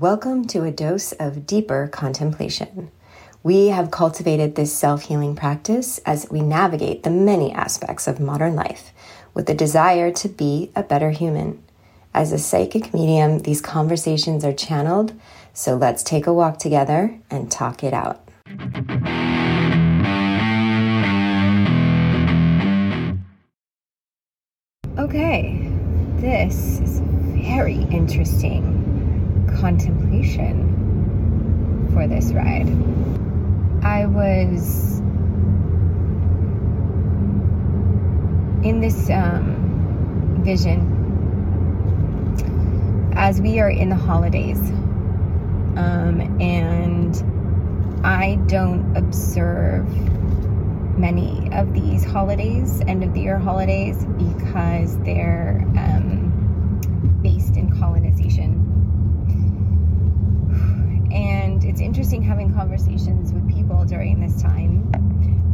[0.00, 2.92] Welcome to a dose of deeper contemplation.
[3.42, 8.54] We have cultivated this self healing practice as we navigate the many aspects of modern
[8.54, 8.92] life
[9.34, 11.60] with the desire to be a better human.
[12.14, 15.14] As a psychic medium, these conversations are channeled,
[15.52, 18.22] so let's take a walk together and talk it out.
[24.96, 25.68] Okay,
[26.20, 27.00] this is
[27.34, 28.77] very interesting
[29.60, 30.76] contemplation
[31.92, 32.68] for this ride.
[33.84, 35.00] I was
[38.62, 40.94] in this um, vision
[43.14, 44.58] as we are in the holidays,
[45.76, 47.16] um, and
[48.04, 49.88] I don't observe
[50.96, 58.68] many of these holidays, end of the year holidays, because they're um, based in colonization
[61.10, 64.90] and it's interesting having conversations with people during this time.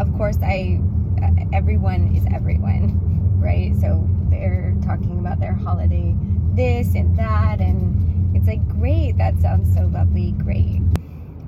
[0.00, 0.80] Of course, I
[1.22, 3.72] uh, everyone is everyone, right?
[3.80, 6.12] So they're talking about their holiday
[6.54, 10.80] this and that and it's like great, that sounds so lovely, great.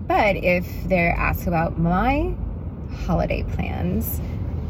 [0.06, 2.32] But if they're asked about my
[3.04, 4.20] holiday plans,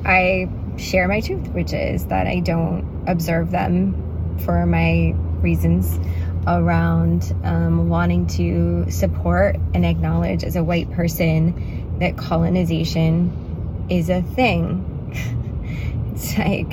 [0.06, 5.98] I share my truth, which is that I don't observe them for my reasons
[6.46, 14.22] around um, wanting to support and acknowledge as a white person that colonization is a
[14.22, 14.88] thing.
[16.12, 16.70] it's like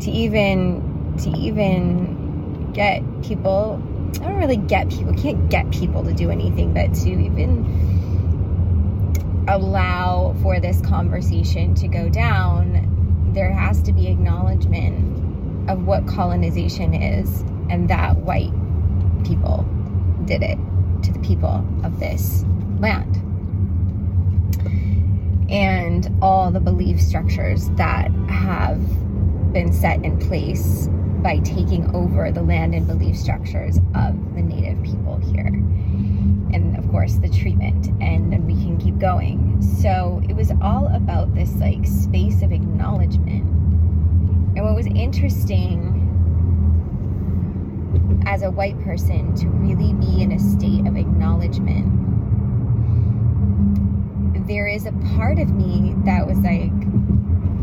[0.00, 3.82] to even to even get people
[4.20, 7.64] I don't really get people can't get people to do anything but to even
[9.48, 16.94] allow for this conversation to go down there has to be acknowledgement of what colonization
[16.94, 18.52] is and that white
[19.26, 19.66] people
[20.24, 20.58] did it
[21.02, 22.44] to the people of this
[22.78, 23.16] land.
[25.50, 28.80] And all the belief structures that have
[29.52, 30.88] been set in place
[31.22, 35.46] by taking over the land and belief structures of the native people here.
[35.46, 39.60] And of course, the treatment, and then we can keep going.
[39.62, 43.42] So it was all about this like space of acknowledgement.
[44.56, 45.95] And what was interesting
[48.26, 51.92] as a white person to really be in a state of acknowledgement.
[54.46, 56.72] There is a part of me that was like,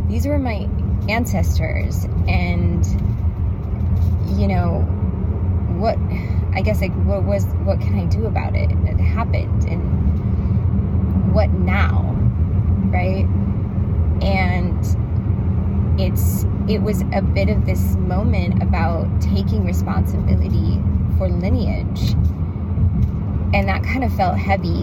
[0.09, 0.69] these were my
[1.09, 2.85] ancestors, and
[4.39, 4.81] you know,
[5.79, 5.97] what
[6.53, 8.69] I guess like what was what can I do about it?
[8.71, 12.13] It happened, and what now,
[12.91, 13.25] right?
[14.21, 14.79] And
[15.99, 20.81] it's it was a bit of this moment about taking responsibility
[21.19, 22.13] for lineage.
[23.53, 24.81] And that kind of felt heavy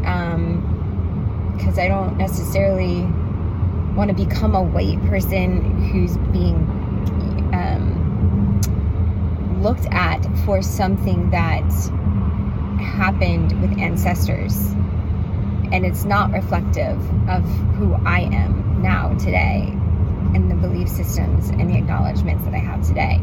[0.00, 3.02] because um, i don't necessarily
[3.94, 5.60] want to become a white person
[5.90, 6.56] who's being
[7.52, 8.62] um,
[9.62, 11.70] looked at for something that
[12.80, 14.56] happened with ancestors.
[15.70, 16.98] And it's not reflective
[17.28, 17.44] of
[17.76, 19.79] who i am now today
[20.60, 23.20] belief systems and the acknowledgments that I have today.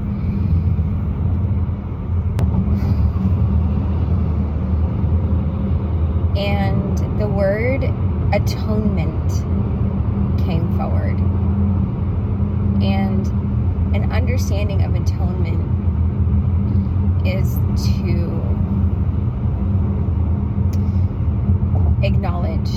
[6.38, 7.84] And the word
[8.34, 9.32] atonement
[10.46, 11.18] came forward.
[12.84, 13.26] And
[13.96, 15.66] an understanding of atonement
[17.26, 17.56] is
[17.98, 18.58] to
[22.04, 22.70] acknowledge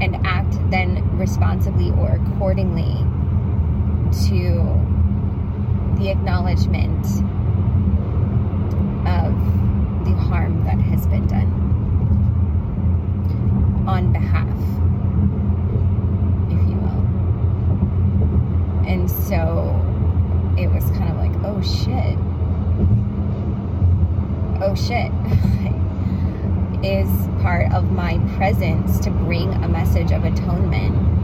[0.00, 3.04] and act then responsibly or accordingly
[4.28, 4.62] to
[5.98, 7.06] the acknowledgement
[9.06, 9.34] of
[10.04, 11.50] the harm that has been done
[13.86, 14.48] on behalf,
[16.50, 17.06] if you will.
[18.86, 19.80] And so
[20.58, 22.18] it was kind of like, oh shit.
[24.62, 25.10] Oh shit.
[26.84, 27.08] is
[27.40, 31.21] part of my presence to bring a message of atonement.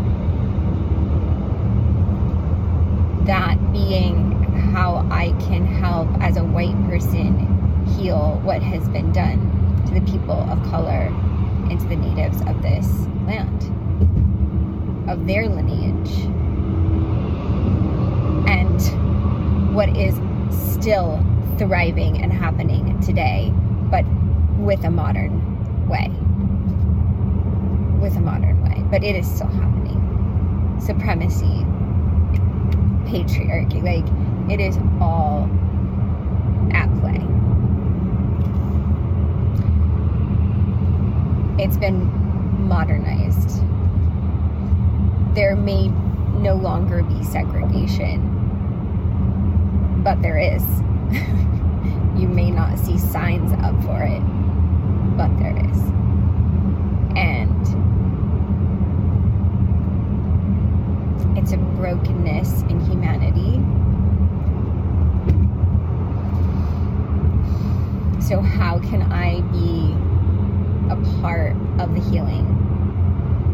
[3.29, 4.33] That being
[4.73, 10.01] how I can help as a white person heal what has been done to the
[10.11, 11.13] people of color
[11.69, 12.89] and to the natives of this
[13.27, 13.65] land,
[15.11, 16.11] of their lineage,
[18.49, 20.15] and what is
[20.51, 21.23] still
[21.59, 23.53] thriving and happening today,
[23.91, 24.07] but
[24.59, 26.09] with a modern way.
[28.01, 28.83] With a modern way.
[28.91, 30.81] But it is still happening.
[30.81, 31.67] Supremacy,
[33.09, 33.83] patriarchy.
[33.83, 34.07] Like,
[34.51, 35.49] it is all
[36.73, 37.25] at play.
[41.63, 42.07] It's been
[42.69, 43.63] modernized.
[45.35, 48.23] There may no longer be segregation,
[50.05, 50.63] but there is.
[52.21, 54.21] you may not see signs up for it,
[55.17, 55.79] but there is.
[61.79, 63.55] Brokenness in humanity.
[68.21, 69.95] So, how can I be
[70.93, 72.47] a part of the healing?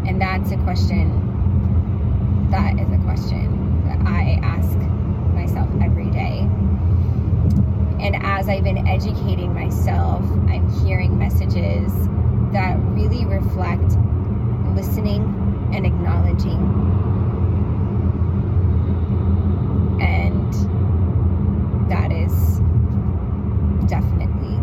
[0.09, 1.11] And that's a question,
[2.51, 4.77] that is a question that I ask
[5.35, 6.41] myself every day.
[8.01, 11.93] And as I've been educating myself, I'm hearing messages
[12.53, 13.97] that really reflect
[14.75, 15.23] listening
[15.73, 16.61] and acknowledging.
[20.01, 20.53] And
[21.91, 22.59] that is
[23.89, 24.59] definitely,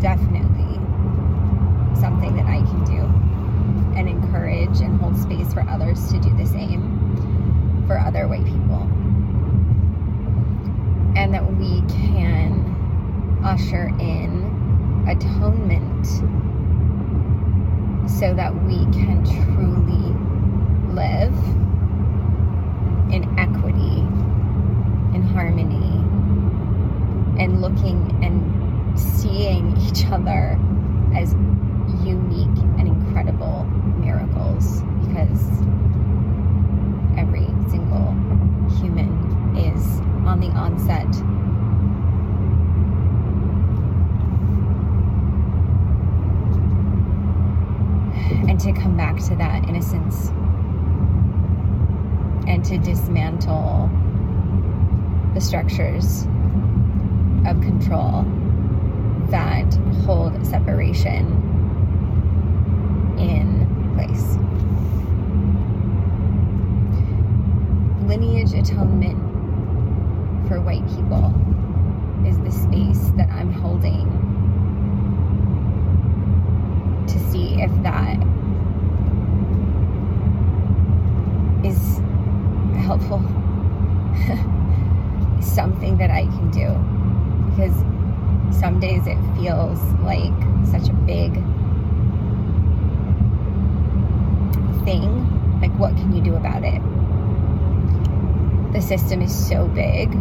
[0.00, 0.80] definitely
[2.00, 3.02] something that I can do
[3.96, 5.60] and encourage and hold space for
[5.94, 8.82] others to do the same for other white people.
[11.16, 16.06] And that we can usher in atonement
[18.10, 20.12] so that we can truly
[20.92, 21.34] live
[23.12, 24.00] in equity,
[25.14, 26.02] in harmony,
[27.42, 30.58] and looking and seeing each other
[31.14, 31.34] as
[32.04, 33.64] unique and incredible
[33.98, 34.82] miracles
[35.14, 35.64] because
[37.16, 38.12] every single
[38.80, 41.06] human is on the onset
[48.48, 50.28] and to come back to that innocence
[52.46, 53.90] and to dismantle
[55.34, 56.22] the structures
[57.46, 58.24] of control
[59.30, 61.26] that hold separation
[63.18, 64.36] in place.
[68.06, 69.18] Lineage atonement
[70.46, 71.34] for white people
[72.26, 74.10] is the space that I'm holding
[77.08, 78.18] to see if that
[81.64, 82.00] is
[82.84, 83.18] helpful.
[85.42, 86.68] Something that I can do.
[87.50, 87.74] Because
[88.60, 90.32] some days it feels like
[90.70, 91.34] such a big
[94.84, 95.60] thing.
[95.60, 96.80] Like, what can you do about it?
[98.72, 100.12] The system is so big.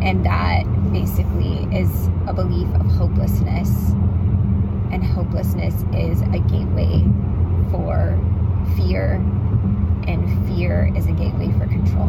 [0.00, 3.90] And that basically is a belief of hopelessness.
[4.90, 7.04] And hopelessness is a gateway
[7.70, 8.18] for
[8.76, 9.18] fear,
[10.08, 12.08] and fear is a gateway for control.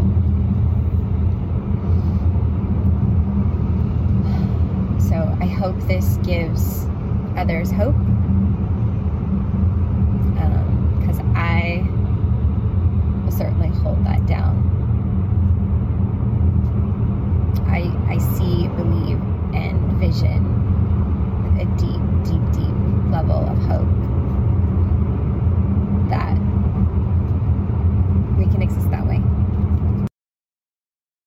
[5.00, 6.86] So I hope this gives
[7.36, 7.96] others hope.
[11.00, 11.86] Because um, I
[13.25, 14.66] will certainly hold that down.
[17.68, 19.19] I, I see, believe,
[19.54, 20.69] and vision